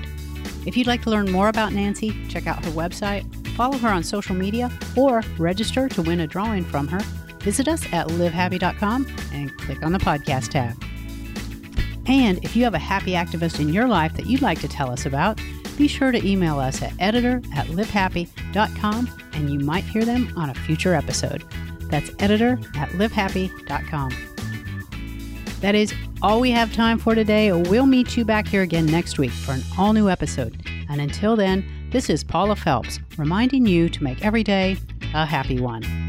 If 0.67 0.77
you'd 0.77 0.87
like 0.87 1.03
to 1.03 1.11
learn 1.11 1.31
more 1.31 1.49
about 1.49 1.73
Nancy, 1.73 2.15
check 2.29 2.47
out 2.47 2.65
her 2.65 2.71
website, 2.71 3.25
follow 3.55 3.79
her 3.79 3.89
on 3.89 4.03
social 4.03 4.35
media, 4.35 4.71
or 4.97 5.23
register 5.39 5.89
to 5.89 6.03
win 6.03 6.21
a 6.21 6.27
drawing 6.27 6.65
from 6.65 6.89
her, 6.89 7.01
visit 7.41 7.69
us 7.69 7.85
at 7.93 8.09
livehappy.com 8.09 9.07
and 9.33 9.57
click 9.59 9.83
on 9.83 9.93
the 9.93 9.99
podcast 9.99 10.49
tab. 10.49 10.83
And 12.07 12.43
if 12.45 12.55
you 12.55 12.65
have 12.65 12.75
a 12.75 12.79
happy 12.79 13.13
activist 13.13 13.61
in 13.61 13.71
your 13.71 13.87
life 13.87 14.15
that 14.15 14.27
you'd 14.27 14.43
like 14.43 14.61
to 14.61 14.69
tell 14.69 14.91
us 14.91 15.07
about, 15.07 15.41
be 15.77 15.89
sure 15.89 16.13
to 16.13 16.27
email 16.27 16.59
us 16.59 16.83
at 16.83 16.93
editor 16.99 17.43
at 17.55 17.67
livehappy.com 17.67 19.11
and 19.33 19.51
you 19.51 19.59
might 19.61 19.85
hear 19.85 20.05
them 20.05 20.33
on 20.37 20.51
a 20.51 20.55
future 20.55 20.95
episode. 20.95 21.45
That's 21.91 22.11
editor 22.19 22.59
at 22.77 22.91
livehappy.com. 22.91 24.11
That 25.61 25.75
is 25.75 25.95
all 26.25 26.41
we 26.41 26.51
have 26.51 26.73
time 26.73 26.99
for 26.99 27.15
today. 27.15 27.53
We'll 27.53 27.85
meet 27.85 28.17
you 28.17 28.25
back 28.25 28.49
here 28.49 28.63
again 28.63 28.87
next 28.87 29.19
week 29.19 29.31
for 29.31 29.53
an 29.53 29.61
all 29.77 29.93
new 29.93 30.09
episode. 30.09 30.57
And 30.89 30.99
until 30.99 31.37
then, 31.37 31.91
this 31.91 32.09
is 32.09 32.25
Paula 32.25 32.57
Phelps 32.57 32.99
reminding 33.19 33.67
you 33.67 33.91
to 33.91 34.03
make 34.03 34.25
every 34.25 34.43
day 34.43 34.79
a 35.13 35.27
happy 35.27 35.61
one. 35.61 36.04